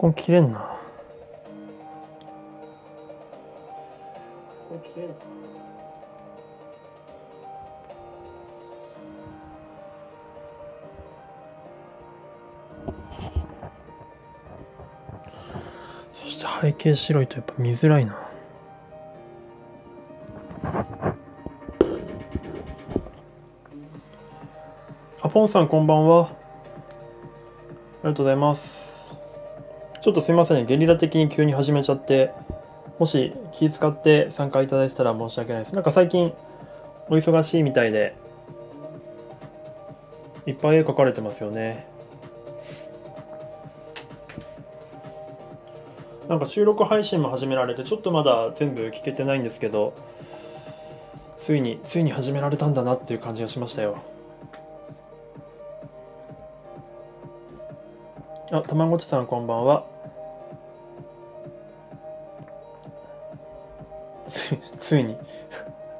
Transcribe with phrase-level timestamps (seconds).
[0.00, 0.78] コン切れんな。
[16.14, 18.16] そして背景白いとやっぱ見づらいな。
[25.20, 26.28] あ、ポンさんこんばんは。
[26.28, 26.30] あ
[28.04, 28.79] りがとうございます。
[30.02, 32.32] ちょっとすいません、ゲリラ的に急に始めちゃって、
[32.98, 35.74] もし気使って参加いただいたら申し訳ないです。
[35.74, 36.32] なんか最近
[37.08, 38.14] お忙しいみたいで、
[40.46, 41.86] いっぱい絵描かれてますよね。
[46.28, 49.92] なんか収録配信も始められて、ちょっとまだ全部聞けてないんですけど、
[51.36, 53.98] ついに、ついに始められたんだなっていう感じがしましたよ。
[58.52, 59.86] あ、たまごちさんこんばんは。
[64.28, 65.16] つついに、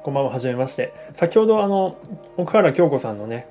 [0.03, 0.93] こんばんは、はじめまして。
[1.15, 1.95] 先ほど、あの、
[2.35, 3.47] 奥原京子さんのね、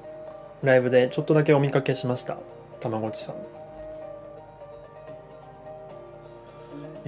[0.63, 2.37] ライブでちょっとだけお見かけしました。
[2.81, 3.35] たまごちさん。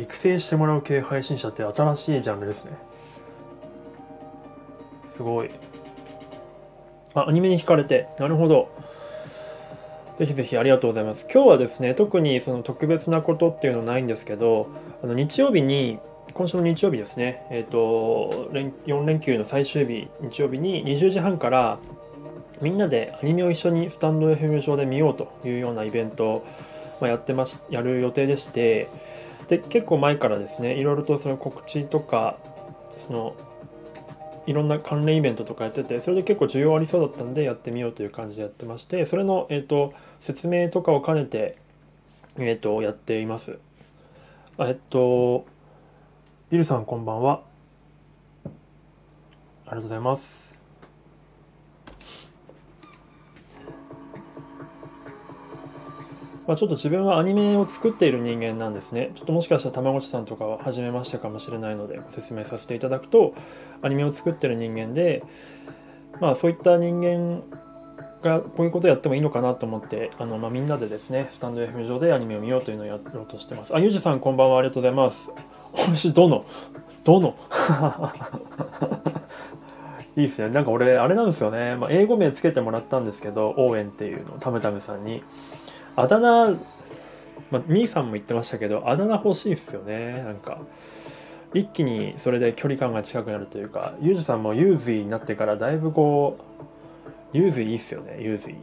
[0.00, 2.72] 育成してもらう系配信者って新しいジャンルですね。
[5.08, 5.50] すごい。
[7.12, 8.08] あ、アニメに惹かれて。
[8.18, 8.70] なるほど。
[10.18, 11.26] ぜひぜひありがとうございます。
[11.32, 14.68] 今日はですね、特にその特別なことっていうのはないんですけど、
[15.02, 15.98] あの日曜日に、
[16.34, 21.78] 今週の日曜日ですね、えっ、と、4連休の最終日、日曜日に20時半から、
[22.60, 26.46] みんなでアニメを一緒にスタンド FM 上で見ようというようなイベントを、
[27.00, 28.88] ま、やってます、やる予定でして、
[29.48, 32.38] で、結構前からですね、いろいろとその告知とか、
[33.06, 33.34] その、
[34.46, 41.58] いろんな関連イベントとかやってて、それで結構需要ありそうだったんでやってみようという感じでやってまして、それの、えっ、と、説明とかを兼ねて、
[42.38, 43.58] えっ、と、やっています。
[44.58, 45.46] えっと、
[46.50, 47.42] ビルさんこんばんは。
[48.44, 48.50] あり
[49.66, 50.51] がとうございます。
[56.46, 59.12] まあ、ちょっと自分はアニメを作っている人間なんですね。
[59.14, 63.34] ちょっともしかしたらたまごちさんとかは初めましてかもしれないのでご説明させていただくと、
[63.80, 65.22] アニメを作っている人間で、
[66.20, 67.42] まあそういった人間
[68.22, 73.74] がこういうことやってもいいのかなと思って、あの、まあみんなでですね、スタンド FM 上でアニメを見ようというのをやろうとしてます。
[73.74, 75.30] あ、ゆうじさんこんばんは、ありがとうございます。
[75.90, 76.44] おいしい、どの？
[77.04, 77.34] どの？
[80.16, 80.50] いいですね。
[80.50, 81.76] なんか俺、あれなんですよね。
[81.76, 85.22] まあ、英語名つけてもらったんですけど、応援っていうの、ためためさんに。
[85.96, 86.50] あだ名、
[87.50, 90.12] まあ、みーさんも言ってましたけど、あだ名欲しいですよね。
[90.22, 90.60] なんか、
[91.54, 96.38] 一気にそれで距離感が近くなるというか、ゆうじさんもユージーになってからだいぶこ
[97.34, 98.54] う、ユージーいいっすよね、ユージー。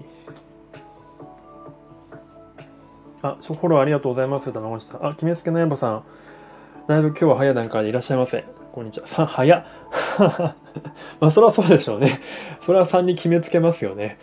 [3.22, 5.06] あ、フォローありがとうございます、玉越さん。
[5.06, 6.04] あ、決めつけのやばさん。
[6.88, 8.44] だいぶ今日は早い段階でいらっしゃいませ。
[8.72, 9.08] こんにちは。
[9.08, 9.66] さ、早っ。
[11.20, 12.22] まあ、それはそうでしょうね。
[12.66, 14.18] それは3に決めつけますよね。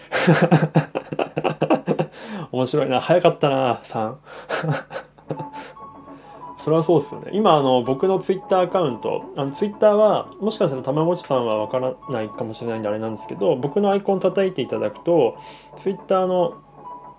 [2.57, 3.01] 面白いな。
[3.01, 4.15] 早かったな、3。
[6.65, 7.31] それはそうですよね。
[7.33, 15.37] 今、あの、僕のツイッターアカウント、あの、ツイッターは、もしかしたらたまごちさんはわからないかもしれないんであれなんですけど、僕のアイコン叩いていただくと、
[15.77, 16.55] ツイッターの、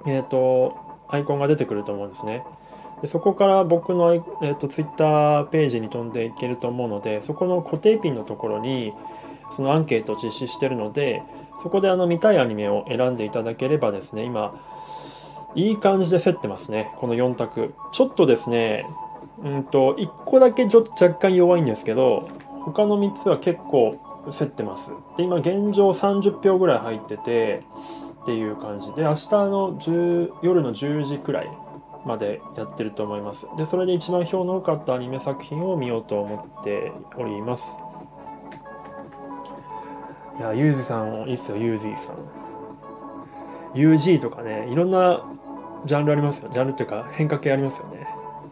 [0.06, 0.76] えっ、と、
[1.08, 2.44] アイコンが出てくると思うんですね。
[3.02, 8.92] でそこから僕の、えー、とツイッターページに飛んでいけると思うので、そこの固定ピンのところに、
[9.56, 11.22] そのアンケートを実施してるので、
[11.64, 14.54] そこであの見たいアニメを選んでいただければですね、今、
[15.58, 17.74] いい感じで競ってますね、この4択。
[17.92, 18.86] ちょっとですね、
[19.44, 22.30] うんと、1個だけちょ若干弱いんですけど、
[22.62, 23.98] 他の3つは結構
[24.32, 24.90] 競ってます。
[25.18, 27.64] で、今現状30票ぐらい入ってて、
[28.22, 31.50] っていう感じで、明日の10夜の10時くらい
[32.06, 33.48] までやってると思います。
[33.58, 37.76] で、それで一番票の多かったアニメ作品を見ようと思っております。
[40.38, 42.16] いや、ユージーさん、いいっすよ、ユージーさん。
[43.74, 45.24] UG とかね、いろんな
[45.86, 46.50] ジャンルありますよ。
[46.54, 48.08] ジャンルっていうか、変化系ありますよね。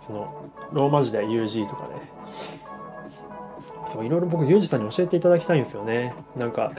[0.06, 2.12] その、ローマ字で UG とかね。
[3.92, 6.14] そう、いろいろ僕、ユージさんに教えていただきたいんですよね。
[6.36, 6.72] なんか、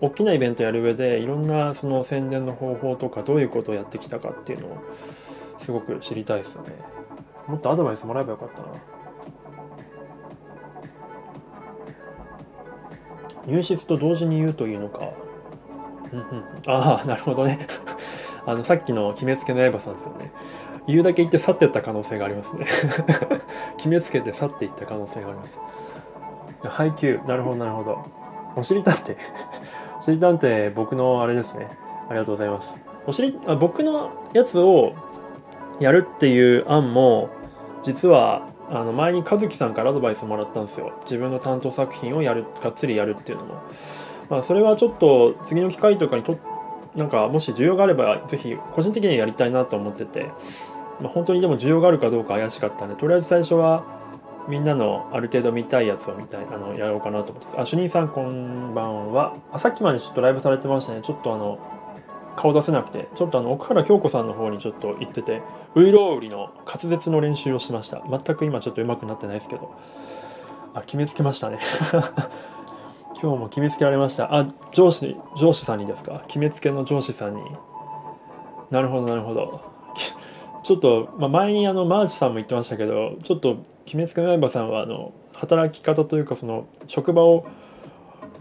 [0.00, 4.78] 大きなイベントやる上で、いろんなその宣伝の方法とか、どういうことをやってきたかっていうのを、
[5.64, 6.72] すごく知りたいですよね。
[7.46, 8.68] もっとアドバイスもらえばよかったな。
[13.46, 15.10] 入室と同時に言うというのか。
[16.12, 17.66] うんうん、ああ、なるほどね。
[18.46, 20.32] あの、さっきの決めつけのエヴァさんですよね。
[20.86, 22.66] 言うだけ言って去っていった可能性がありますね。
[23.76, 26.68] 決めつけて去っていった可能性があります。
[26.68, 27.98] 配給、なるほど、なるほど。
[28.56, 29.16] おしりたんて、
[29.98, 31.68] おしりたんて、僕のあれですね。
[32.08, 32.74] ありがとうございます。
[33.06, 34.92] おしり、あ僕のやつを
[35.78, 37.28] やるっていう案も、
[37.82, 38.42] 実は
[38.72, 43.62] あの前に和樹さんからアドバイスもらったんですよ自分の担当作品をやるがっつりやるっていうのも、
[44.28, 46.38] まあ、それはちょっと次の機会とかにと
[46.96, 50.30] なんかもし需要があればぜひ個人的にやりたいなと思ってて、
[51.00, 53.84] まあ、本当にでも需要があるかどうか怪しかったんでとりあえず最初は
[54.48, 59.36] みんなのある程度見たいやつを見たいあのやろうかなと思ってあ主任さんこんばんは。
[59.52, 61.02] あさっきまでちょっとライブされてましたね。
[61.02, 61.58] ちょっとあの
[62.36, 63.08] 顔出せなくて。
[63.14, 65.42] ちょっとあの奥原京子さんの方にちょっと行ってて
[65.74, 68.02] ウイロウリの滑舌の練習をしました。
[68.08, 69.74] 全く今ちょっと上手くなってないですけど。
[70.72, 71.58] あ決めつけましたね。
[73.22, 76.24] 今日も決めつけられましたあ上司上司さんにですか？
[76.26, 77.42] 決めつけの上司さんに
[78.70, 79.60] なるほどなるほど
[80.62, 87.46] ちょっと、まあ、前にあのマーチさんも言ってましたけどちょっと決めつけの相葉さんはあの働き方というかその職場を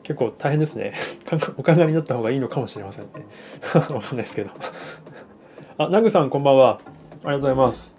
[0.03, 0.93] 結構大変ですね。
[1.57, 3.09] お考えになった方がいいのかもしれませんね。
[3.75, 4.49] わかんないですけど。
[5.77, 6.79] あ、ナグさんこんばんは。
[7.23, 7.97] ありがとうございます。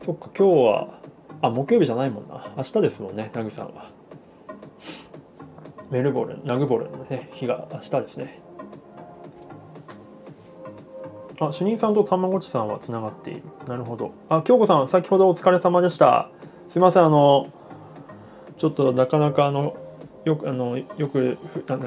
[0.00, 0.88] そっか、今日は、
[1.42, 2.50] あ、木曜日じゃないもんな。
[2.56, 3.90] 明日ですもんね、ナグさんは。
[5.92, 8.40] メルボルン、ナグボルンのね、日が明日ですね。
[11.38, 13.42] あ、主任さんとたまごちさんはつながっている。
[13.68, 14.12] なるほど。
[14.28, 16.30] あ、京子さん、先ほどお疲れ様でした。
[16.66, 17.46] すいません、あの、
[18.56, 19.76] ちょっとなかなかあの、
[20.24, 21.36] よくあのよく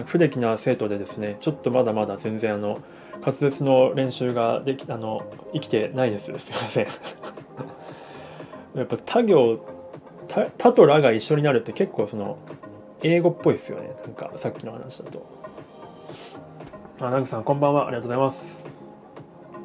[0.06, 2.82] 不出来な生徒でですねちょっとまだまだ全然あの
[3.22, 5.22] 滑舌の練習ができあの
[5.54, 6.88] 生きてないですすいません
[8.76, 9.58] やっぱ他行
[10.28, 12.38] 他他とらが一緒になるって結構その
[13.08, 15.24] 英語っぽいですよねなんかさっきの話だと
[17.00, 18.64] あナグさんこんばんはありがとうございます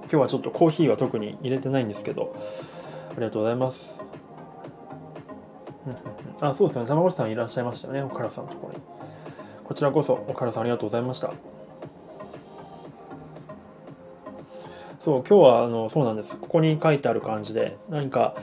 [0.03, 2.37] 今日はちょっとコーヒーは特に入れてないんですけど
[3.13, 4.01] ありがとうございます
[6.41, 6.87] あ、そうですね。
[6.87, 8.03] 玉越さんいらっしゃいましたよね。
[8.03, 8.81] 岡原さんのところに。
[9.65, 11.33] こちらこそ、岡原さんありがとうございました。
[15.05, 16.37] そう、今日は、あの、そうなんです。
[16.39, 18.37] ここに書いてある感じで、何か、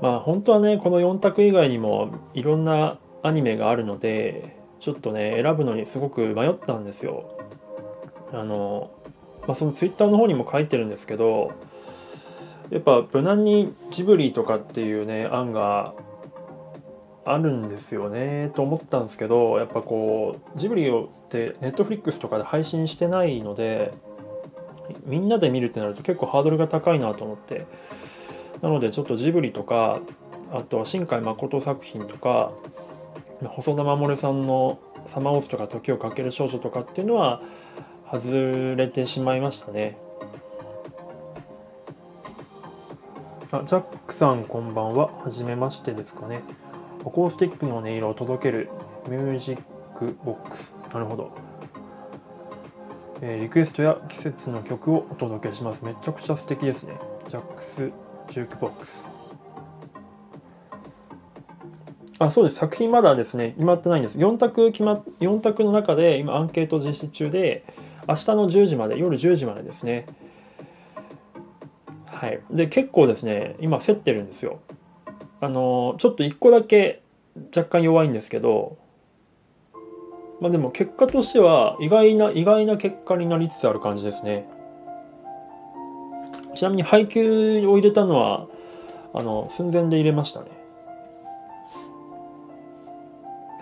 [0.00, 7.38] まあ、本当はね、この4択以外にも、いろんなアニメがあるので、ちょっとね、選ぶのにすごく迷ったんですよ。
[8.32, 8.90] あの、
[9.46, 11.52] まあ、そのツイッターの方にも書いてるんですけど、
[12.72, 15.92] やっぱ無難にジブリとかっていうね案が
[17.26, 23.92] あるんですよねと思ったんですけどやっぱこうジブリをってネットフリックスとかで配信してないので
[25.04, 27.66] みんなで見るってなると結構ハードルが高いなと思って
[28.62, 30.00] なのでちょっとジブリとか
[30.50, 32.52] あとは新海誠作品とか
[33.48, 34.78] 細田守さんの
[35.08, 37.40] 「サマーオス」とか「時をかける少女」とかっていうのは
[38.10, 39.98] 外れてしまいましたね
[43.50, 46.42] あジャックさんこんばんははじめましてですかね
[47.00, 48.70] アコースティックの音色を届ける
[49.08, 49.62] ミュージッ
[49.96, 50.72] クボックス。
[50.92, 51.34] なるほど。
[53.20, 55.84] えー、リクエストや季節の曲をお届けします。
[55.84, 56.94] めちゃくちゃ素敵ですね。
[57.28, 57.90] ジャックス
[58.30, 59.11] ジュークボックス。
[62.26, 62.56] あ、そうです。
[62.56, 64.18] 作品まだですね、決まってないんです。
[64.18, 67.64] 4択決ま、4択の中で今アンケート実施中で、
[68.08, 70.06] 明日の10時まで、夜10時までですね。
[72.06, 72.40] はい。
[72.50, 74.60] で、結構ですね、今競ってるんですよ。
[75.42, 77.02] あのちょっと1個だけ
[77.54, 78.78] 若干弱いんですけど
[80.40, 84.48] まあでも結果としては意外な意外な結果になりつつある感じですね
[86.54, 88.46] ちなみに配給を入れたのは
[89.12, 90.46] あの寸前で入れましたね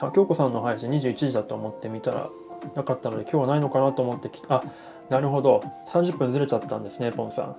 [0.01, 2.29] あ京子さんの配信21時だと思ってみたら
[2.75, 4.63] なかったので今日はないのかなと思ってきあ
[5.09, 7.57] なるほど30分ずれちゃったんですねポンさん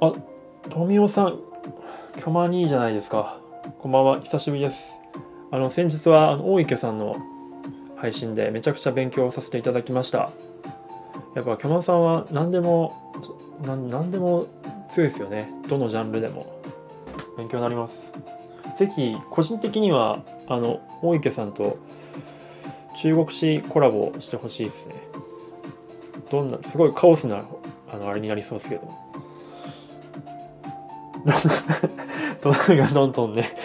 [0.00, 0.12] あ
[0.70, 1.38] 富尾さん
[2.16, 3.38] キョマニーじゃないですか。
[3.78, 4.94] こんばんは、久しぶりです。
[5.50, 7.16] あの、先日は、あの、大池さんの
[7.96, 10.30] 配信でめちゃくちゃ勉強させていただきました。
[11.34, 12.92] やっぱ、キョマさんは何でも、
[13.64, 14.46] 何でも
[14.94, 15.50] 強いですよね。
[15.68, 16.46] どのジャンルでも。
[17.38, 18.12] 勉強になります。
[18.76, 21.78] ぜひ、個人的には、あの、大池さんと
[22.96, 24.94] 中国史コラボしてほしいですね。
[26.30, 27.44] どんな、すごいカオスな、
[27.92, 28.88] あの、あれになりそうですけど。
[32.42, 33.56] 隣がどんどんね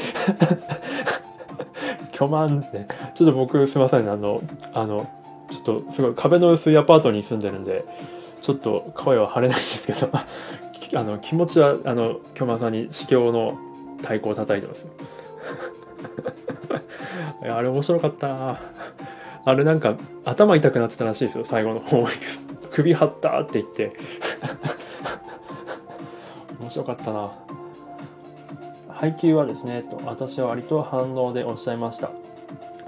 [2.12, 2.86] 巨万って、
[3.16, 4.42] ちょっと僕すいませんね、あの、
[4.74, 5.08] あの、
[5.52, 7.84] ちょっとすごい壁の薄いアパートに住んでるんで、
[8.42, 10.10] ちょっと声は張れないんですけど、
[10.96, 13.58] あの、気持ちは、あの、巨万さんに司教の
[13.98, 14.86] 太鼓を叩いてます。
[17.44, 18.60] いや、あれ面白かった
[19.46, 22.06] あれなんか頭痛くなってたらしいですよ、最後の方。
[22.72, 23.94] 首張ったって言って
[26.60, 27.32] 面白かったな。
[28.90, 32.12] 配給はですね、と私は割と反応でおっしゃいました。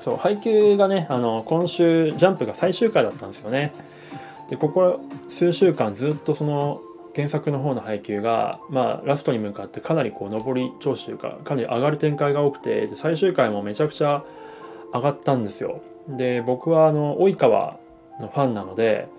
[0.01, 3.73] そう、配給がね、あの、今週、ジャンプが最終回だったんですよね。
[4.49, 4.99] で、ここ
[5.29, 6.81] 数週間ずっとその、
[7.19, 14.23] 原作の方の配給が、まあ、ラストに向かってかなりこう上り調子というかかなり上がる展開が多くてで最終回もめちゃくちゃ
[14.93, 15.81] 上がったんですよ。
[16.07, 17.77] で僕はあの及川
[18.21, 19.09] のファンなので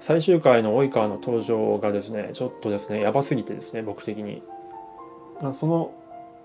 [0.00, 4.42] 最終回の及川の登場がですねちょっとですねやばすぎてですね僕的に。
[5.54, 5.94] その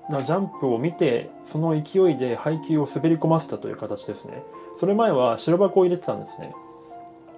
[0.09, 4.43] ジャンプを見てその勢いで配球を滑り込ませたという形ですね。
[4.79, 6.53] それ前は白箱を入れてたんですね。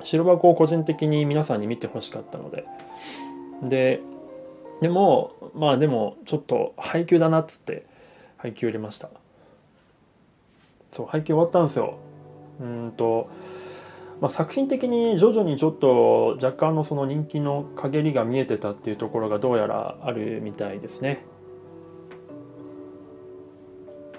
[0.03, 2.65] 白箱を個人的に皆さんに見てほしかったので。
[3.61, 4.01] で
[4.81, 7.85] でもまあでもちょっと配球だなっつって
[8.37, 9.09] 配球入れました。
[10.91, 11.97] そう配球終わったんですよ。
[12.59, 13.29] うんと、
[14.21, 21.25] まあ、作品的に徐々にちょっと若干のその人気の陰りが見えてたっていうところがどうやらあるみたいですね。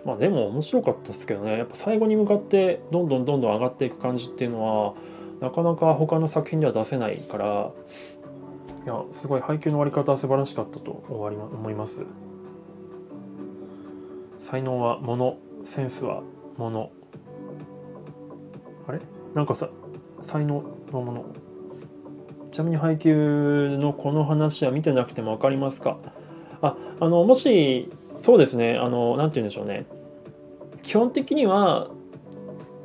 [0.05, 1.59] まあでも面白かったですけどね。
[1.59, 4.95] やっぱ最後に向かってどんどんどんどん上がっていく感じっていうのは
[5.41, 7.71] なかなか他の作品では出せないから
[8.85, 11.95] いやすごい配給の終わり方は素晴らしかったと思います。
[14.41, 16.23] 才能はものセンスは
[16.59, 16.91] もの
[18.87, 19.01] あれ？
[19.33, 19.71] なんかさ
[20.23, 20.63] 才能
[20.93, 21.25] のもの
[22.53, 25.97] ちなみに配給のこの話は見てなくても分かりますか？
[26.61, 27.91] ああのもし
[28.23, 28.77] そうですね。
[28.77, 29.87] あの何て言うんでしょうね。
[30.83, 31.89] 基本的には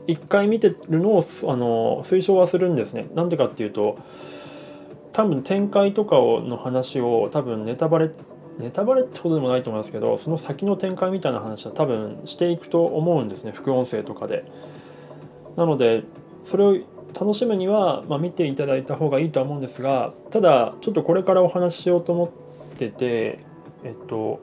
[0.07, 3.09] 1回見てるのをあの推奨はするんですね。
[3.13, 3.99] なんでかっていうと
[5.19, 8.09] 多分展開とかをの話を多分ネタバレ
[8.57, 14.45] ネタバレってほどでもないと思いますけどその先の展開みたいな話は多分していくと思うんですね副音声とかで。
[15.57, 16.05] なので
[16.45, 16.77] それを
[17.19, 22.31] 楽しむには、まあ、見ていただいた方がいいとは思うんですがただちょっとこれからお話ししようと思
[22.73, 23.39] ってて
[23.83, 24.39] えっと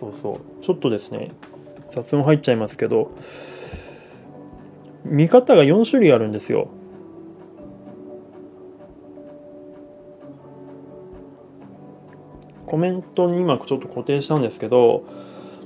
[0.00, 1.30] そうそうちょっとですね
[1.92, 3.12] 雑音入っちゃいますけど
[5.04, 6.68] 見方が4種類あるんですよ。
[12.72, 15.04] コメントに今ちょっと固定したんですけど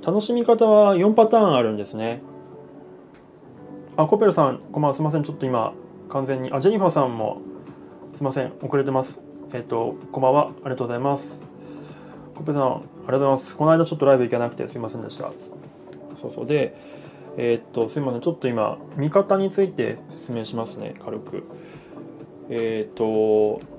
[0.05, 2.21] 楽しみ方は4パターンあるんですね。
[3.97, 5.73] あコペルさんこんばんはすいませんちょっと今
[6.09, 6.53] 完全に。
[6.53, 7.43] あジェニファーさんも
[8.17, 9.21] すいません遅れてます。
[9.53, 11.39] えっ、ー、とこんばんはありがとうございます。
[12.35, 13.57] コペルさんありがとうございます。
[13.57, 15.31] この間ちょっとライブ行けなくてすいませんでした。
[16.21, 16.47] そうそう。
[16.47, 16.77] で
[17.37, 21.45] えー、っとすいませんちょっと今見方について説明しますね軽く。
[22.49, 23.76] えー、っと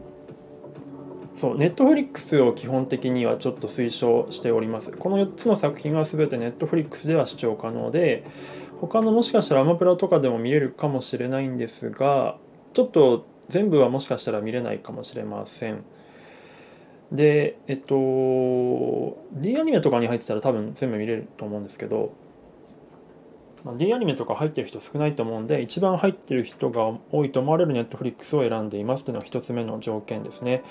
[1.37, 4.91] そうネットフリックスを基本的にはちょっと推奨しております。
[4.91, 8.25] この4つの作品は全てネットフリックスでは視聴可能で
[8.81, 12.37] 他のもしかしたらアマプラとかでも見れるかもしれないんですが
[12.73, 15.83] ちょっと全部はもしかしたら見れないかもしれません。
[17.11, 22.13] でえっと D アニメとかに入ってたら多分全部見れると思うんですけど
[23.63, 30.63] まあ、D アニメとか入ってる人少ないと思うんで一番入ってる人が多いと思われる Netflix を選んでいますというのが1つ目の条件ですね。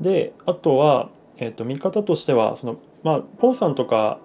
[0.00, 4.18] であとは、えー、と見方としてはその、まあ、ポンさんとか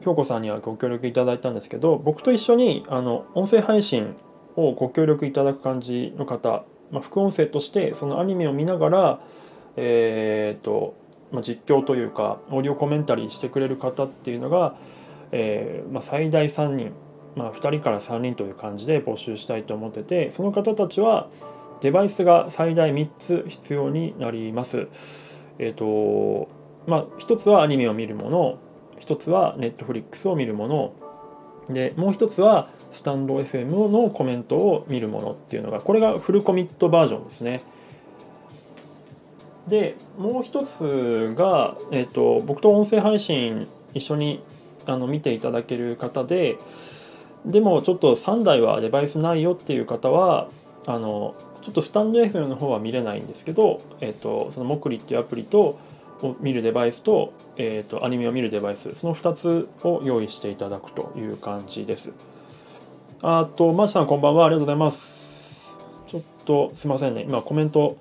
[0.00, 4.16] 京子さんにはご協力いただいたんですけど僕と一緒にあの音声配信
[4.56, 9.20] をご協力いただく感じの方、まあ、副音声としてそのアニメを見ながら
[9.76, 10.94] え、ー、と、
[11.30, 14.76] まあ、実況というかオーディオコメンタリーしてくれる方っていうのが
[15.32, 16.92] えー、まあ、最大3人、
[17.36, 21.28] まあ、2人から3人という感じで募集したいと思っててその方たちは
[21.80, 24.88] デバイスが最大3つ必要になります。
[25.58, 26.48] えっ、ー、と
[26.86, 28.58] まあ、1つはアニメを見るもの
[29.00, 30.92] 1つは Netflix を見るもの
[31.68, 37.60] でもう1つはスタンド FM のコメントを見るものっていうのがこれがフルコミットバージョンですね。
[39.68, 44.42] でもう一つが、えーと僕と音声配信一緒に
[44.86, 46.56] あの見ていただける方で
[47.44, 50.48] でもちょっと3台はデバイスないよっていう方は
[50.86, 55.78] あのちょっとスタンド FM の方は見れないんですけど、えっと、そのモクリっていうアプリと
[56.22, 62.12] を見るデバイスと,、えっとアニメを見るデバイスその2つを用意していただくという感じです。
[63.20, 65.60] あとマシさんこんばんはありがとうございます。
[66.06, 67.24] ちょっとすいませんね。
[67.26, 67.98] 今コメント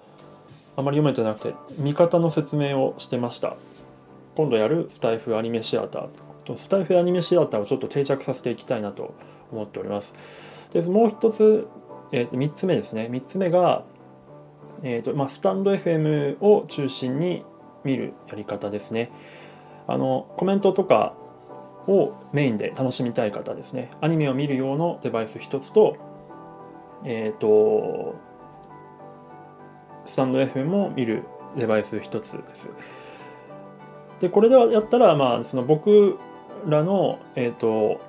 [0.75, 3.57] あまり読めてなくて見方の説明をしてました。
[4.35, 6.07] 今度やるスタイフアニメシアター
[6.55, 9.13] スタイフアニメシアターをちょっと定着させていきたいなと
[9.51, 10.13] 思っております。
[10.71, 11.67] でもう一つ、
[12.11, 13.07] えー、と3つ目ですね。
[13.11, 13.83] 3つ目が、
[14.83, 17.43] えーとまあ、スタンド FM を中心に
[17.83, 19.11] 見るやり方ですね。
[19.87, 21.15] あのコメントとか
[21.87, 23.91] をメインで楽しみたい方ですね。
[24.01, 25.97] アニメを見る用のデバイス1つと、
[27.05, 28.15] えっ、ー、と、
[30.05, 31.23] スタンド FM を見る
[31.57, 32.69] デバイス1つです。
[34.19, 36.17] で、これではやったら、まあ、その僕
[36.65, 38.01] らの、え、ー、と、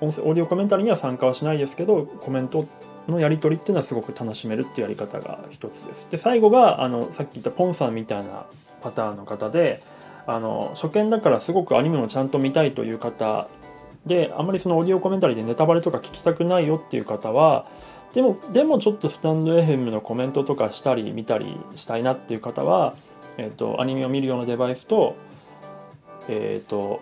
[0.00, 2.64] オーディオコメンタリーには参加はしないですけど、コメント
[3.10, 6.06] のやり取りっていうのはすごく楽しめるっていうやり方が一つです。
[6.10, 8.46] で最後があのさっき言ったポンさんみたいな
[8.82, 9.82] パターンの方で
[10.26, 13.48] あの初見だからすごくアニメをちゃんと見たいという方
[14.06, 17.66] であんまりそのオーディオコメンタリーでネタバレとか聞きたくないよっていう方は
[18.14, 22.94] でもでもちょっとスタンド FM のコメントとかしたり見たりしたいなっていう方は、
[23.38, 25.16] えーと、アニメを見るようなデバイスと,、
[26.28, 27.00] えーと、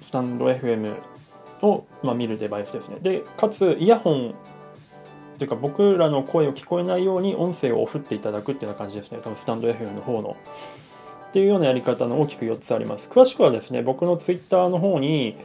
[0.00, 0.96] スタンド FM
[1.64, 2.98] を、まあ、見るデバイスですね。
[3.00, 4.34] でかつイヤホン
[5.38, 9.18] というか僕らの声を聞こえないように音声をオフっていただくっていうような感じですね。
[9.22, 10.36] そのスタンド FM の方の。
[11.28, 13.08] っていうようなやり方の大きく4つあります。
[13.08, 15.36] 詳しくはですね僕の Twitter の方に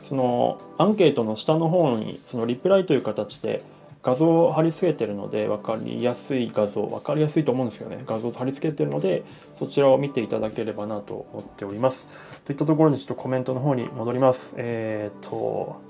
[0.00, 3.62] そのアンケートの下の方にそのリプライという形で
[4.02, 8.02] 画像を貼り付けてるので分かりやすい画像分かりやすいと思うんですよね。
[8.06, 9.24] 画像を貼り付けてるので
[9.58, 12.06] そちらを見ていただければなと思っております。
[12.44, 14.54] といったところでちょっとコメントの方に戻ります。
[14.56, 15.82] えっ、ー、と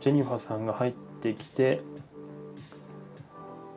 [0.00, 1.80] ジェニファーさんが入ってきて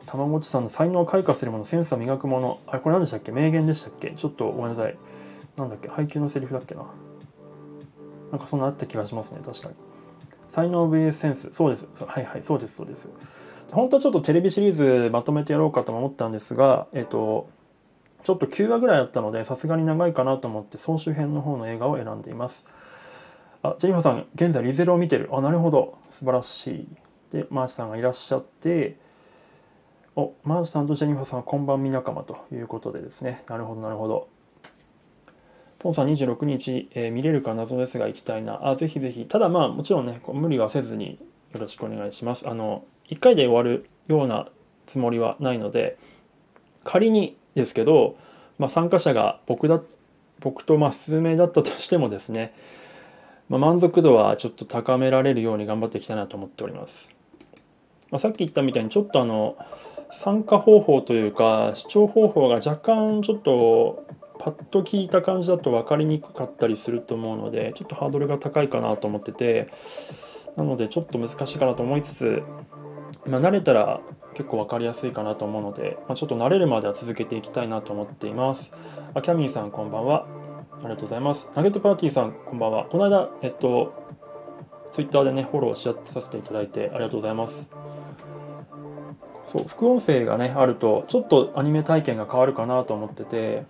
[0.06, 2.60] たまごちさんの才能を開花するものセンサー磨くもの。
[2.66, 3.32] あれこれ何でしたっけ？
[3.32, 4.12] 名言でしたっけ？
[4.12, 4.96] ちょっとごめんなさい。
[5.56, 5.88] なんだっけ？
[5.88, 6.86] 配給のセリフだっけな？
[8.30, 9.74] なんかそんなあった気がしますね確かに。
[10.52, 11.50] 才能 VS センス。
[11.52, 11.86] そうです。
[12.04, 13.08] はいはい、そうです、そうです。
[13.72, 17.48] 本当はちょっとテレビシリーズまとめてやろうかと思ったんですが、えっと、
[18.22, 22.64] ちょっと9話ぐらいあったので、さすがに長いかなと思って、総集編の方の映画を選んでいます。
[23.62, 25.28] あ、ジェニファーさん、現在リゼロを見てる。
[25.32, 25.98] あ、なるほど。
[26.10, 26.88] 素晴らしい。
[27.32, 28.96] で、マーチさんがいらっしゃって、
[30.16, 33.44] お、マーチさんとジェニファーさんはこんばんみ仲間ということでですね。
[33.48, 34.28] なるほど、なるほど。
[35.78, 38.68] ポンさん26日、えー、見れるか謎ですが行きたいな。
[38.68, 39.24] あ、ぜひぜひ。
[39.26, 41.18] ただまあもちろんね、無理はせずに
[41.54, 42.48] よろしくお願いします。
[42.48, 44.48] あの、1回で終わるような
[44.86, 45.98] つもりはないので、
[46.84, 48.16] 仮にですけど、
[48.58, 49.80] まあ、参加者が僕だ、
[50.40, 52.54] 僕とまあ数名だったとしてもですね、
[53.48, 57.10] まあ、満足度はちょっと高められるように頑張っていきたいなと思っております。
[58.10, 59.56] まあ、さっき言ったみたいにちょっとあの、
[60.12, 64.04] 参加方法というか視聴方法が若干ちょっと
[64.38, 69.68] パッと聞いた感じだと分かりにくかったりすると思うのでちょっとハードルが高いかなと思ってて
[70.56, 72.42] なのでちょっと難しいかなと思いつつ、
[73.26, 74.00] まあ、慣れたら
[74.34, 78.70] 結構分かりやすいかなと思うので、まあ、ちょっと慣れるまでは続けていきたいなと思っています。
[79.14, 80.26] あキャミーさんこんばんは。
[80.72, 81.48] ありがとうございます。
[81.54, 82.86] ナゲットパーティーさんこんばんは。
[82.86, 83.92] この間えっと
[84.92, 87.68] ツイッターでねフォローしちゃさせていただいてありがとうございます。
[89.48, 93.64] そう副音声がねあるとちょっとアニメ体験が変わるかなと思ってて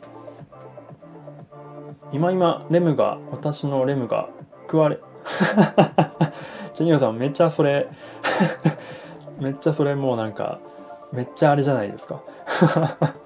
[2.13, 4.29] 今今レムが私のレムが
[4.63, 4.99] 食われ
[6.75, 7.89] ジェニオさんめっちゃそれ
[9.41, 10.61] めっちゃそれもうなんか
[11.13, 12.23] めっちゃあれじゃないですか。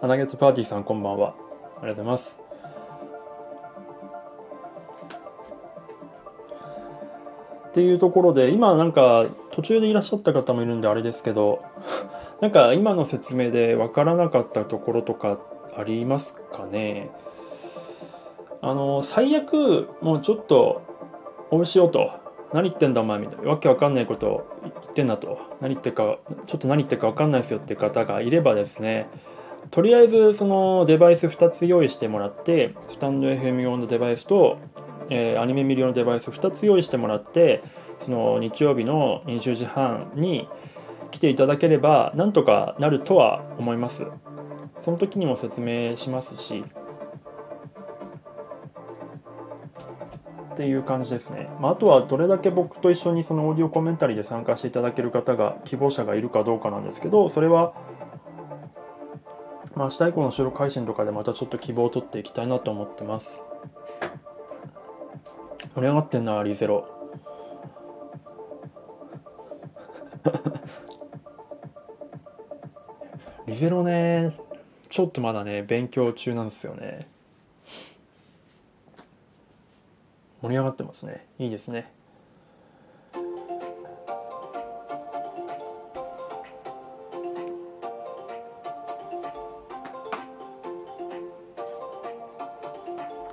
[0.00, 1.34] アナゲッツパーティーさんこんばんは。
[1.80, 2.36] ありがとうございます。
[7.68, 11.60] っていうところで今なんか途中でいらっしゃった方もいるんであれですけど
[12.40, 15.38] なんか今の説明で分からなかったところとか
[15.76, 17.10] ありますかね？
[18.66, 20.80] あの、最悪、もうちょっと、
[21.50, 22.12] おうしようと。
[22.54, 23.50] 何言ってんだお前みたいな。
[23.50, 25.40] わけわかんないこと言ってんだと。
[25.60, 29.08] 何言ってるか、ちょっと何言ってるかわかんないですよっていう方がいればですね、
[29.72, 34.58] とりあえずそのデバイス2つ用意してもらって、スタンド FM 用のデバイスと、
[35.10, 37.64] えー、アニメ見る用のデバイス2つ用意してもらって、
[38.00, 40.48] その日曜日の20時半に
[41.10, 44.04] 来ていただければ、なんとかなるとは思います。
[44.84, 46.64] その時にも説明しますし、
[50.54, 51.48] っていう感じですね。
[51.60, 57.74] まあ、あとはどれだけ僕と一緒にそのオーディオコメンタリーで参加していただける方が、希望者がいるかどうかなんですけど、それは、
[59.74, 63.40] まあ、明日以降の収録配信とかでまたちょっと希望を取っていきたいなと思ってます。
[65.74, 66.86] 盛り上がってんな、リゼロ。
[73.48, 74.36] リゼロね、
[74.88, 77.08] ちょっとまだね、勉強中なんですよね。
[80.44, 81.26] 盛り上がってますね。
[81.38, 81.90] いいですね。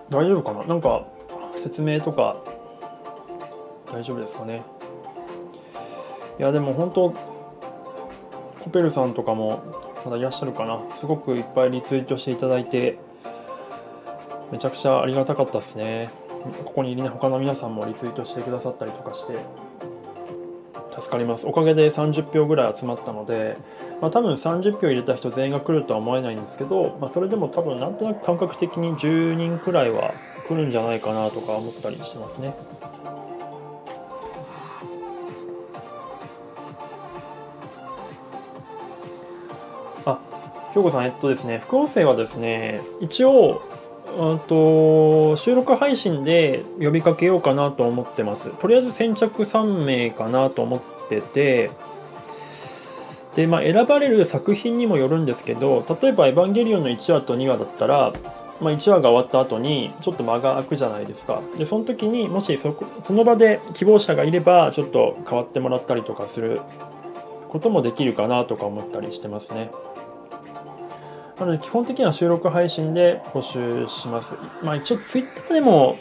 [0.10, 0.65] 大丈夫かな？
[0.65, 1.06] なんか
[1.62, 2.38] 説明とか
[3.91, 4.63] 大丈夫ですかね？
[6.39, 7.13] いやでも本当
[8.63, 9.62] コペルさんとかも
[10.06, 10.80] まだいらっしゃるかな？
[10.97, 12.97] すごくいっぱいリツイートしていただいて
[14.50, 16.10] めちゃくちゃありがたかったですね。
[16.65, 19.34] ここにいる、ね、他の皆さんもリツイートしてくださったりとかして
[20.95, 23.58] 助かりますおかげで30票ぐらい集まったので、
[24.01, 30.13] まあ、多分30票入れた人全員が来るとは思えないんですけど、まあ、それでも多分なんとなく感覚的に10人くらいは
[30.47, 32.54] 来るんじゃないかなとか思ったりしてますね。
[40.06, 40.19] あ、
[40.73, 43.62] 京子さん、えっとですね、副音声はですね、一応、
[44.19, 48.56] あと収録配信で呼びかけようかなと思ってます。
[48.58, 51.71] とりあえず先着3名かなと思ってて、
[53.36, 58.13] で、まあ、選ばれる作品にもよるんですけど、例えば、エヴァンゲリオンの1話と2話だったら、
[58.60, 61.41] まあ、1話が終わった後に、ちょっと間が空くじゃないですか。
[61.58, 62.71] で、その時にもしそ
[63.06, 66.62] その場で希望者がいれば、ちょっと変わってもらったりとかする
[67.50, 69.71] こともできるかなとか思ったりしてますね。
[71.41, 74.36] なので、基本的には収録配信で募集します。
[74.63, 75.97] まあ、一応 Twitter でも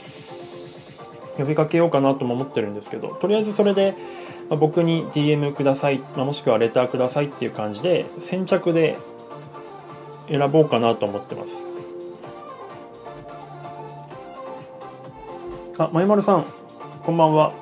[1.38, 3.94] 呼びかけようかなとも思ってるんですけど、とりあえずそれで、
[4.50, 8.96] 僕に DM ください、まあ、もしくはレターくださいっていう感じで先着で
[10.29, 11.48] 選ぼうかなと思ってます。
[15.79, 16.44] あまゆまるさん
[17.05, 17.53] こんばんは。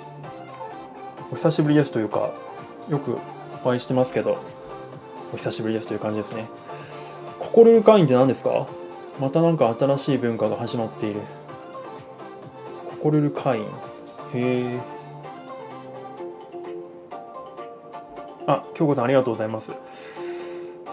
[1.30, 2.32] お久しぶりですというか
[2.88, 3.18] よく
[3.62, 4.42] お会いしてますけど
[5.34, 6.46] お久しぶりですという感じですね。
[7.48, 8.68] 心る会員って何ですか？
[9.18, 11.20] またなんか新しい文化が始まっている
[12.90, 14.80] 心る会員へえ
[18.46, 19.72] あ、京子さんありがとうございます。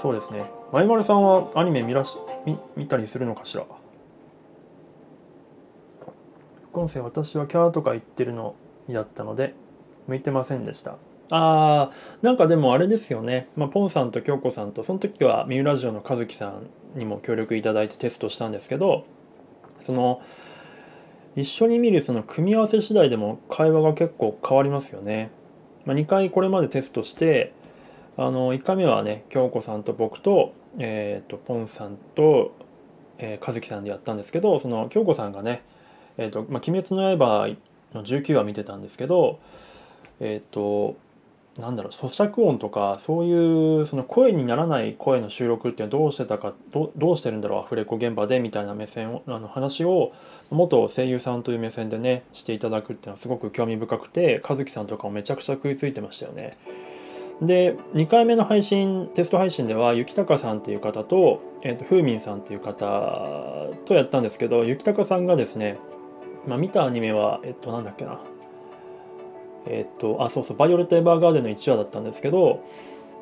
[0.01, 0.43] そうですね。
[0.71, 3.65] まゆまるさんはアニメ見らし見見たりするのかしら？
[6.73, 8.55] 今世私はキャーとか言ってるの
[8.89, 9.53] だったので、
[10.07, 10.97] 向いてませんでした。
[11.31, 13.49] あー、なんかでもあれですよね。
[13.55, 19.05] まあ、ポンさんと京子さんと、その時は三浦ラジオの和樹さんにも協力いただいてテストしたんですけど、
[19.81, 20.21] その、
[21.35, 25.31] 一緒に見るその組み合わせ次第でも会話が結構変わりますよね。
[25.85, 27.53] まあ、2回これまでテストして
[28.17, 32.55] あの1回目はね京子さんと僕と,、えーと、ポンさんと、
[33.17, 35.63] えー、和樹さんでやったんですけどその京子さんがね
[36.17, 37.49] 「えーとまあ、鬼滅の刃」
[37.93, 39.39] の19話見てたんですけど
[40.19, 40.95] えっ、ー、と
[41.59, 50.11] なんだろう咀嚼音とかそういうその声にならない声の収録っていうのはどうしてたかどどうしてるんだろうアフレコ現場でみたいな目線をあの話を
[50.49, 56.57] 元声優さんという目線でねしていただくっていうのはすごく興味深くて和樹さんとかもめちゃくちゃ食いついてましたよね。
[57.41, 65.77] で2回目の配信テスト配信では雪高さんっていう方と,、えーと、ふうみんさんっていう方とやったんですけど雪高さんがですね、
[66.47, 68.21] まあ、見たアニメはえっ、となんだっけな
[69.67, 72.61] えっ、とあそうそう「バイオレット・エヴァーガーデン」の1話だったんですけど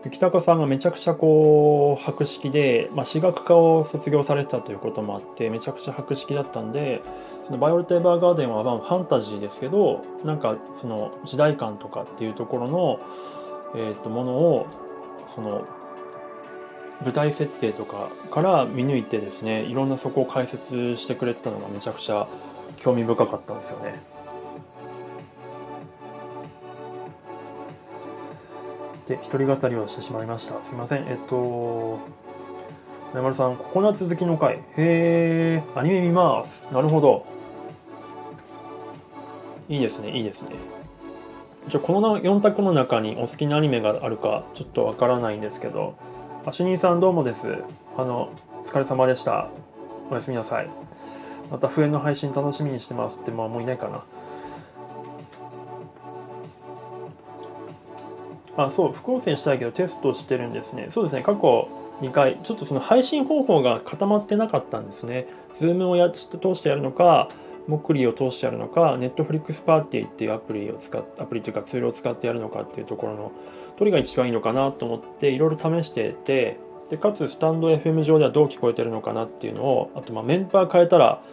[0.06, 7.02] 雪高さんがめちゃくちゃこう博識で、まあ、私学科を卒業されてたということもあってめちゃくちゃ博識だったんで
[7.46, 13.00] そのバイオレット・エヴァーガーデンはまあファンタジーですけどなんかその時代感とかっていうところの、
[13.76, 14.68] えー、とものを
[15.36, 15.66] その
[17.02, 22.28] 舞台設定とかから見抜いてですねいろんなそこを解説してくれてたのがめちゃくちゃ
[22.78, 24.13] 興味深かったんですよね。
[29.08, 30.54] で、一人語りをしてしまいました。
[30.62, 31.04] すいません。
[31.08, 32.00] えっと、
[33.14, 34.60] 山丸さん、ココナッツ好きの回。
[34.78, 36.74] へー、アニメ見ます。
[36.74, 37.26] なるほど。
[39.70, 40.50] いいですね、いいですね。
[41.68, 45.96] じゃこの4択の中にお好きなアニメがあるか、ちょっとわからないんですけど、
[46.46, 47.64] あしにさんどうもです。
[47.98, 49.50] あの、お疲れ様でした。
[50.10, 50.70] おやすみなさい。
[51.52, 54.04] また笛の配信楽しみにしてますって、まあもういないかな。
[58.56, 60.88] あ、そう、副音声したいけどテストしてるんですね。
[60.90, 61.68] そうですね、過去
[62.02, 65.28] 2回、ちょっとその配信方法が固まってなかったんですね。
[65.60, 66.22] Zoom をや通
[66.56, 67.30] してやるのか、
[67.68, 73.32] モクリーを通してやるのか、Netflix パーティーっていうアプリを使っアプリというかツールを使ってやるのかっていうところの、
[73.80, 81.24] どれが一番いいのかなと思っていろいろ試してて、でかつスタンド FM 上ではどう聞こえてるのかなっていうのを、あとまメンバー変えたら、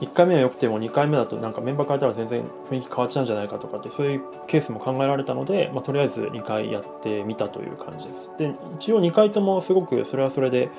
[0.00, 8.30] 1回目は良くても2回目だとなんかメンバー変えたら全然雰囲気変わっちゃうんじゃないかとかってそういうケースも考えられたので、まあ、とりあえず2回やってみたという感じです。
[8.38, 10.70] で一応2回ともすごくそれはそれで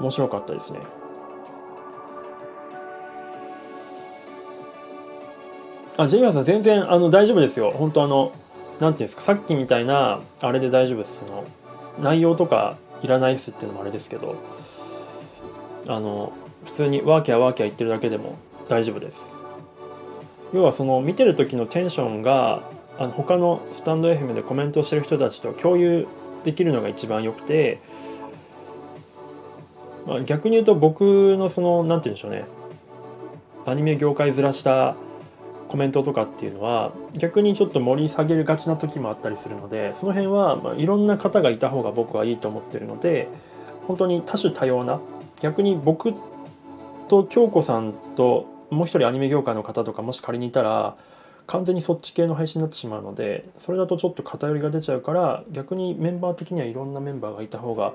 [0.00, 0.80] 面白かったですね。
[5.98, 7.70] あ、ジェイマさん全然あの大丈夫ですよ。
[7.70, 8.32] 本当あの
[8.80, 11.26] なんていうんですかさっきみたいなあれで大丈夫です。
[11.26, 11.44] その
[12.00, 14.34] 内容とかいらないっすっていうのもあれですけど
[15.86, 16.32] あの
[16.64, 19.20] 普通にワーキャーワーキャー言ってるだけでも大丈夫です。
[20.52, 22.62] 要はその見てる時のテンションが
[22.98, 26.06] あの他のスタンド FM でコメントしてる人たちと共有
[26.44, 27.78] できるのが一番良くて、
[30.06, 32.44] まあ、逆に言うと僕のその何て言うんでしょうね。
[33.66, 34.96] アニメ業界ずらした
[35.68, 43.28] コメントとかっていうのは逆にちょっと盛り下げるがちな時もあったりするのでその辺はまあいろんな方がいた方が僕はいいと思ってるので
[43.86, 45.00] 本当に多種多様な
[45.40, 46.12] 逆に僕
[47.10, 50.96] と京子さんともう一人アニメ業界の方とかもし仮にいたら
[51.48, 57.94] 完全にそっち系の配信になってしまうのでそれだとちょっと偏りが出ちゃうから逆にメンバー的にはいろんなメンバーがいた方が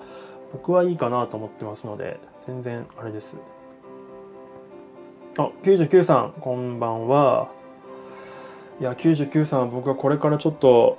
[0.52, 3.38] 僕はいいかなと思ってますので全然あれです。
[5.38, 7.50] あ99さんこんばんは。
[8.82, 10.98] いや99さんは僕はこれからちょっと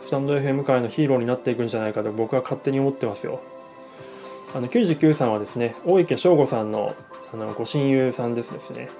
[0.00, 3.40] スタンド FM 界のヒーローになっていくんじゃないかと僕は勝手に思ってますよ。
[4.52, 6.94] あの99さんはですね大池翔吾さんの
[7.32, 8.90] あのご親友さんですですね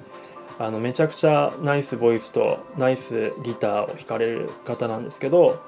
[0.59, 5.61] あのめちゃくちゃナイスボイスとナイスギターを弾かれる方なんですけど、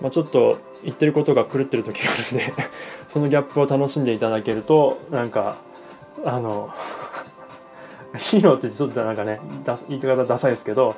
[0.00, 2.52] まあ、ちょっと言ってることが狂ってる時があるんで
[3.12, 5.56] そのギャップを楽しんでいただけるとなんか
[6.24, 6.70] あの
[8.18, 9.40] ヒーローってちょっとなんかね
[9.88, 10.96] 言い方ダサいですけど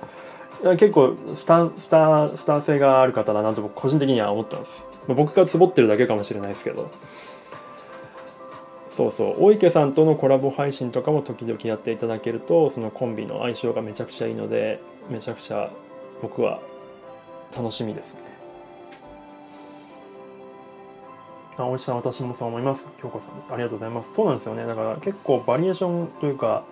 [0.78, 4.84] 結構スタスタスター性がある方だなと僕個人的には思ってます。
[5.06, 6.90] 僕がつぼってるだけかもしれないですけど。
[8.96, 9.44] そうそう。
[9.44, 14.80] 大池さんとのコラボ配信とかも時々やっていただけるとそのコンビの相性がめちゃくちゃいいので
[15.10, 15.70] めちゃくちゃ
[16.22, 16.60] 僕は
[17.56, 18.20] 楽しみですね。
[21.56, 22.84] あおじさん私もそう思います。
[23.00, 23.52] 京子さんです。
[23.52, 24.14] ありがとうございます。
[24.14, 24.66] そうなんですよね。
[24.66, 26.64] だから結構バリエーションというか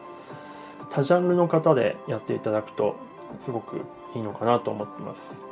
[0.90, 2.96] 多ジャンルの方でやっていただくと
[3.44, 3.80] すごく
[4.14, 5.51] いいのかなと思ってます。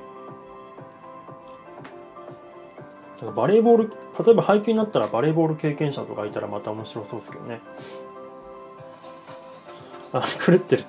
[3.35, 3.93] バレーボール、
[4.25, 7.61] 例えば配球になったらバレーボール経験者とかいたらまた面白そうですけどね。
[10.13, 10.85] あ、狂ってる。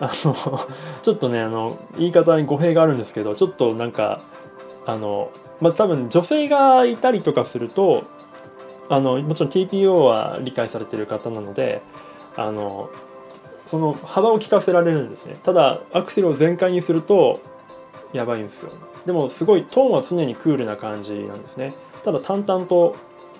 [0.00, 0.34] あの、
[1.02, 4.20] ちょっとね、あの、言い方に語弊があるんですけど、ちょっとなんか、
[4.84, 8.04] あの、まあ、多分女性がいたりとかすると、
[8.88, 11.80] あの、もちろん TPO は理解されてる方なので、
[12.36, 12.90] あの、
[13.66, 15.36] その幅を利かせられるんですね。
[15.42, 17.40] ただ、アクセルを全開にすると、
[18.12, 18.70] やばいんですよ。
[19.04, 21.72] でもすごいトーンは常にクールな感じなんですね。
[22.04, 22.96] ただ淡々と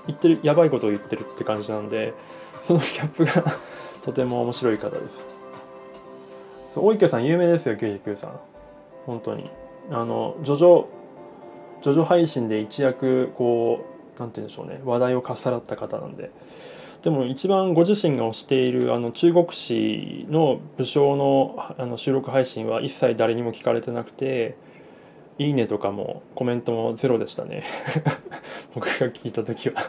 [0.07, 2.15] 言ってるやばいことを言ってるって感じなんで
[2.67, 3.33] そのギャップが
[4.05, 5.25] とても面白い方です。
[6.77, 8.41] 大池さん有名ですよ99さん。
[9.07, 9.51] 本当に。
[9.91, 10.87] あのジョジョ
[11.83, 13.85] ジョジョ配信で一躍こ
[14.17, 14.81] うなんて言うんでしょうね。
[14.85, 16.31] 話題をかっさらった方なんで。
[17.03, 24.57] でも一番ご自身が推しているあの中国史の武将のあの収録配信は一切誰にも聞かれてなくて
[25.39, 27.65] いいねとかもコメントもゼロでしたね。
[28.75, 29.83] 僕が聞いた時は。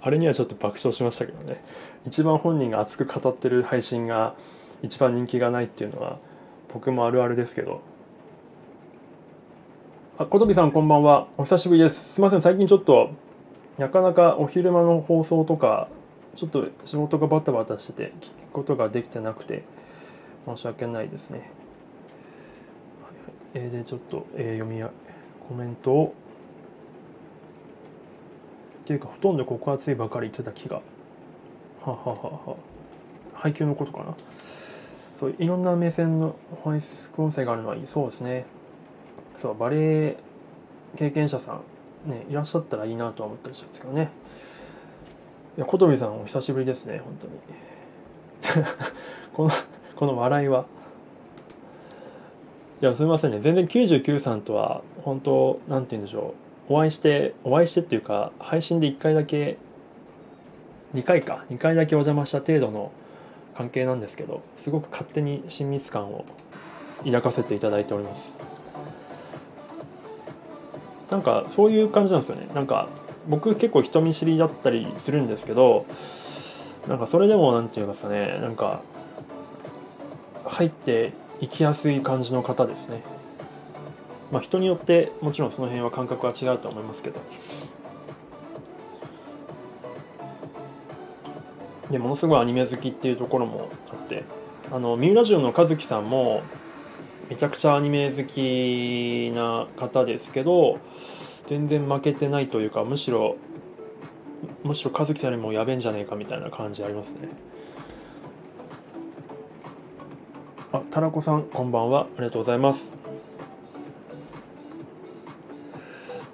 [0.00, 1.62] あれにはちょっと爆笑しましたけどね。
[2.06, 4.34] 一番本人が熱く語ってる配信が
[4.82, 6.18] 一番人気がないっていうのは
[6.72, 7.80] 僕もあるあるですけど。
[10.18, 11.28] あ小飛さんこんばんは。
[11.38, 12.14] お久しぶりです。
[12.14, 12.40] すいません。
[12.40, 13.10] 最近ちょっと
[13.78, 15.88] なかなかお昼間の放送とか
[16.36, 19.64] ちょっと仕事がバタバタしてて聞くことができてなくて
[20.46, 21.50] 申し訳ないですね。
[23.54, 24.90] えー、でちょっと、えー、読みや
[25.48, 26.14] コメントを。
[28.84, 30.82] っていうかほとんど告発ばかり言ってた気が。
[31.82, 32.56] はははは。
[33.34, 34.14] 配給のことかな。
[35.18, 38.44] そういろんな目線の本質音声があるのはいいそうですね。
[39.38, 40.16] そうバレエ
[40.96, 41.60] 経験者さ
[42.06, 44.10] んねいらっしゃったらいいなとは思ったりしたんですけどね。
[45.56, 48.64] いや小鳥さんお久しぶりですね本当に。
[49.32, 49.50] この
[49.96, 50.66] この笑いは。
[52.82, 53.40] いやすみませんね。
[53.40, 56.34] 全然99さんとは本当なんて言うんでしょ
[56.68, 56.74] う。
[56.74, 59.56] お会いしてお会いしてっていうか配信で1回だけ
[60.94, 61.46] 2回か。
[61.50, 62.92] 2回だけお邪魔した程度の
[63.56, 66.26] 関係なんですけどすごく勝手に親密感を
[67.04, 68.30] 抱かせていただいております。
[71.10, 72.48] なんかそういう感じなんですよね。
[72.52, 72.90] なんか
[73.28, 75.86] 僕結構人見知りだったりするんですけど
[76.88, 78.82] なんかそれでも何て言うかねなんか
[80.44, 83.02] 入って生きやすい感じの方ですね。
[84.32, 87.20] まあ、人によってもちろんその辺は感覚は違うと思いますけど。
[91.90, 94.24] でものすごいアニメ好きっていうところもあって
[94.72, 96.42] あのミューラジオの和樹さんも
[97.30, 100.80] めちゃくちゃアニメ好きな方ですけど
[101.46, 103.36] 全然負けてないというかむしろ
[104.64, 107.28] むしろ和樹さんよりもやべえんじゃねえかみたいな感じありますね。
[110.72, 112.02] あ、たらこさん、こんばんは。
[112.02, 112.92] ありがとうございます。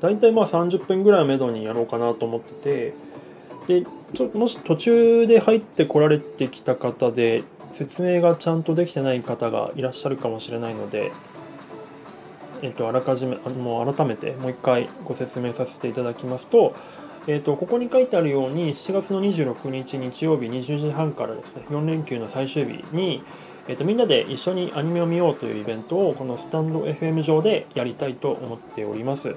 [0.01, 2.93] 大体まあ30分ぐらいめどにやろうかなと思って
[3.69, 3.87] て、で、
[4.35, 11.13] もし途中で入ってこられてきた方で、説明がちゃんとできてない方がいらっしゃるかもしれないので、
[12.63, 16.75] えっと、あらかじめ、もう改めてもう一回ご説明させていただきますと、
[17.27, 23.23] えっと、ここに書いてあるように、7月の26日日曜日20時半からですね、4連休の最終日に、
[23.69, 29.37] えーと、みんなで一緒にアニメを見ようというイベントをこのスタンド FM 上でやりたいと思っております。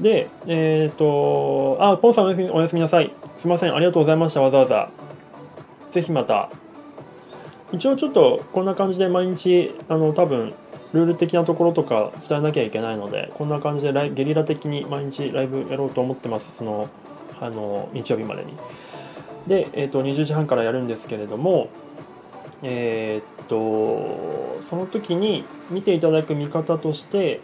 [0.00, 3.12] で、えっ、ー、と、あ、ポンさんおやすみなさい。
[3.38, 4.90] すいません、ありがとうございました、わざわざ。
[5.92, 6.50] ぜひまた。
[7.72, 10.52] 一応ちょっとこんな感じで毎日、あの、多分、
[10.92, 16.56] ルール的なところとか伝えなきゃいけないので、こんな感じでライゲリラ的に毎日ライブやろうと思ってます。
[16.56, 16.88] その、
[17.40, 18.52] あの日曜日までに。
[19.46, 21.68] で、えーと、20時半からやるんですけれども、
[22.62, 27.40] えー、っとその時に見ていただく見方として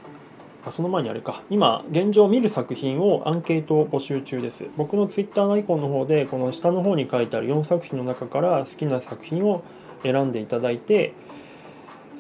[0.65, 9.63] あその前にあれか今現状見る作品をアンケート募集中です僕のツイッターのアイコンの方でこの下の方に書いてある4作品の中から好きな作品を
[10.03, 11.15] 選んでいただいて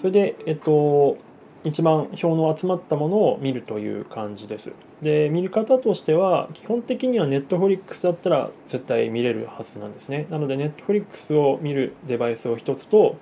[0.06, 1.18] それでえっと
[1.64, 4.70] 一番票の集まったものを見るという感じです。
[5.02, 10.28] で、見る方としては、基本的には Netflix だったら絶対見れるはずなんですね。
[10.30, 13.16] なので Netflix を見るデバイスを1つと、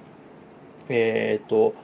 [0.90, 1.74] えー、っと、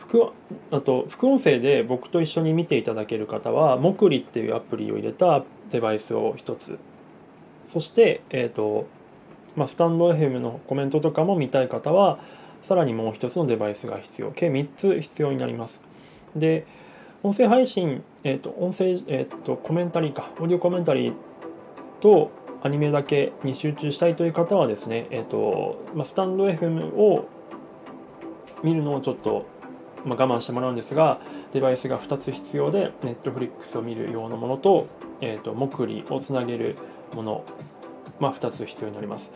[0.00, 0.32] 副
[0.70, 6.78] あと副音声で僕と一緒に見ていただける方は、モクリっていうアプリを入れたデバイスを1つ。
[7.70, 8.84] そして、えー、っと、
[9.56, 12.18] まあ、スタンド FM のコメントとかも見たい方は、
[12.62, 14.32] さらにもう一つのデバイスが必要。
[14.32, 15.80] 計3つ必要になります。
[16.36, 16.66] で
[17.22, 20.30] 音声配信、えーと、音声、えーと、コメンタリーか。
[20.38, 21.14] オーディオコメンタリー
[22.00, 22.30] と
[22.62, 27.28] アニメだけに集中したいという方はですね、えーとまあ、スタンド FM を
[28.62, 29.46] 見るのをちょっと、
[30.04, 31.20] まあ、我慢してもらうんですが
[31.52, 34.86] デバイスが2つ必要で Netflix を見る用のものと,、
[35.20, 36.76] えーと、とモクリをつなげる
[37.14, 37.44] もの、
[38.18, 39.32] まあ、2つ必要になります。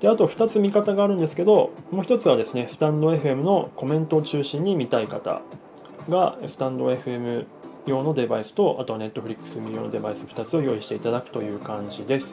[0.00, 5.42] であと2つ見方があるんですけどもう1つはですねスタンド FM のコメントを中心に見たい方
[6.08, 7.46] がスタンド FM
[7.86, 12.26] 用のデバイスとあとは Netflix 見用のデバイス2つを用意していただくという感じです。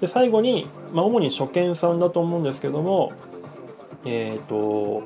[0.00, 3.12] で最後に、まあ、主に初見さんだと思うんですけども
[4.04, 5.02] えっ、ー、と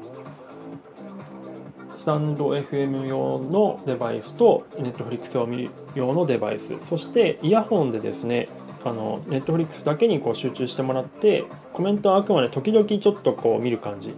[2.04, 6.78] スタンド FM 用のデバイスと Netflix を見る用のデバイス。
[6.86, 8.46] そしてイヤホンでですね
[8.84, 14.14] あのネットフリックスだけにこう集中してもらってコメントはあくまで時々ちょっとこう見る感じ。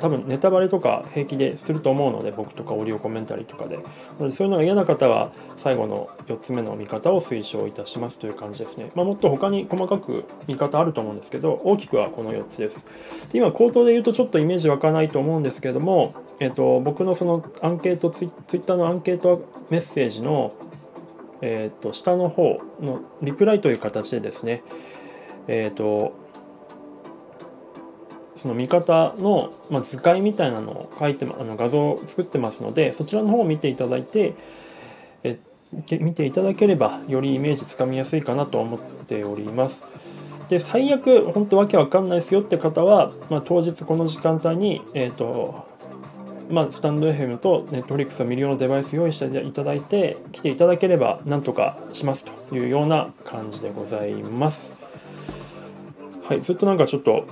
[0.00, 3.82] 多分ネタバレとか平気ですると思うので僕とかオリオコメンタリーとかでな
[4.20, 12.84] のでそういうのが嫌な方は最後の4つ目の見方を推奨いたしますという感じですね、まあ、もっと他に細かく見方あると思うんですけど大きくはこの4つです。
[13.32, 20.52] で今口頭で言うとちょっとイメージ湧かないと思うんですけども、えっと、僕のそのアンケートツイッターのアンケートメッセージの
[21.40, 24.62] えーと、下の方のリプライという形でですね、
[25.46, 26.14] えーと、
[28.40, 34.34] その見方の、まあ、図解みたいなのを書いてあの画像を作ってますのでそちらの方を見ていただいて
[35.24, 35.38] え
[36.00, 39.82] 見ていただければよりイメージつかみやすいかなと思っております。
[40.48, 45.66] で最悪本当わけわかんないですよって方は、まあ、当日この時間帯に、えーと
[46.48, 54.78] まあ、スタンド FM と Netflix を見るようなデバイス用意していただいて来ていただければなんとかしますというような感じでございます。
[56.24, 57.26] はいずっとなんかちょっと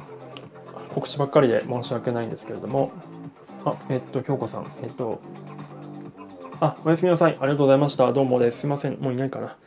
[0.96, 2.90] 告知ばっかりで申し訳ないんですけれども。
[3.66, 4.66] あえっと京子さん。
[4.82, 5.20] えっと
[6.58, 7.32] あおやすみなさい。
[7.32, 8.10] ありがとうございました。
[8.14, 8.60] どうもです。
[8.60, 8.94] すいません。
[8.98, 9.58] もういないかな。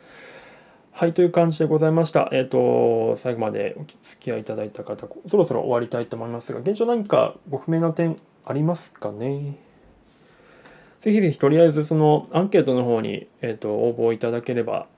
[0.90, 2.28] はい、という感じでございました。
[2.32, 9.56] えっ、ー、と、最後までお付き合いいただいた方、そろそろ終わりたいと思いますが、現状何かご不明な点ありますかね？
[11.00, 14.88] ぜひぜひとりあえずそのアンケートの方に、えーと、応募いただければ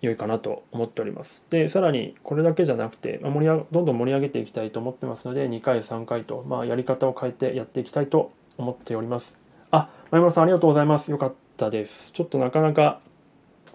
[0.00, 1.44] 良いかなと思っております。
[1.50, 9.38] で、さらにこれだけじゃなくて、まあ、盛り上どんどん盛り上げていきたいと思ってますので、2回、3回と、まあ、やり方を変えてやっていきたいと思っております。
[9.70, 11.10] あ、前村さんありがとうございます。
[11.10, 12.12] よかったです。
[12.12, 13.00] ちょっとなかなか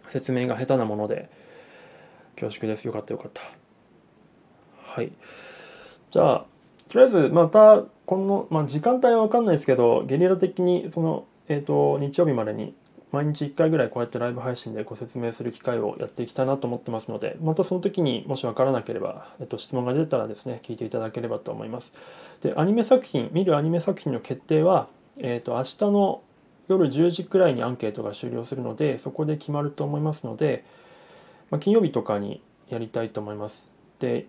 [0.09, 1.29] 説明が下手なもので、
[2.35, 2.85] 恐縮です。
[2.85, 3.41] よかったよかった。
[4.81, 5.11] はい。
[6.11, 6.45] じゃあ、
[6.89, 12.75] とりあえずまたこの、まあ、時間帯は分かんないですけどゲリラ的にその、えーと、日曜日までに
[13.15, 21.93] 毎日1回ぐらいこうやってライブ配信でご説明する機会をやっていきたいなと思ってますのでまたその時にもし分からなければ、えっと、質問が出たらですね聞いていただければと思います。
[22.41, 26.21] でアニメ作品見るアニメ作品の決定は、えーと、明日の
[26.67, 30.65] 夜10時くらいにアンケートが終了するのでそこで決まると思いますので、
[31.51, 33.71] まあ、金曜日とかにやりたいと思います。
[33.99, 34.27] で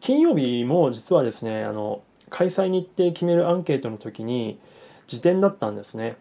[0.00, 4.60] 金曜日も実はですねあの開催日程決めるアンケートの時に
[5.08, 6.16] 時点だったんですね。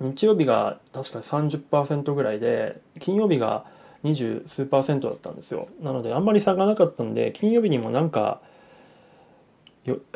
[0.00, 3.64] 日曜日が確か30%ぐらいで金曜日が
[4.04, 5.68] 20数パーセントだったんですよ。
[5.80, 8.40] なのであんまり差がなかったんで金曜日にもなんか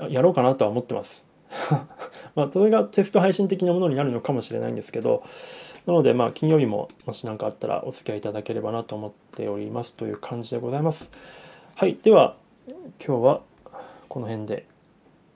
[0.09, 1.25] やろうかなとは思ってます。
[2.35, 5.25] まあそれがテスト配信的なものになるのかもしれないんですけど
[5.85, 11.11] なのでまあ金曜日ももし何かあったらお付き合いいただければなと思っておりますという感じでございます。
[11.75, 12.37] はいでは
[13.05, 13.41] 今日は
[14.09, 14.67] この辺で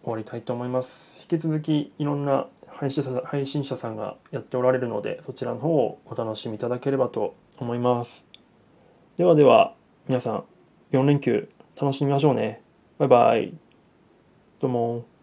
[0.03, 1.13] 終わりたいと思います。
[1.30, 8.26] 引き続きいろんな配信者配信者さんがやっておられるのでそちらの方をお楽しみいただければと思います。
[9.16, 9.74] ではでは
[10.06, 10.44] 皆さん
[10.92, 11.48] 4連休
[11.80, 12.62] 楽しみましょうね。
[12.98, 13.54] バイバイ。
[14.60, 15.13] どうも。